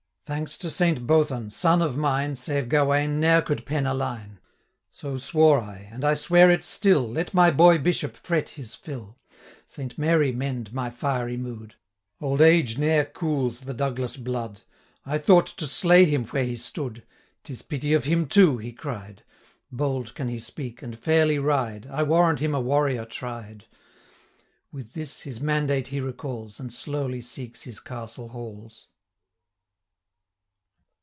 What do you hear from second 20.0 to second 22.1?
can he speak, and fairly ride, I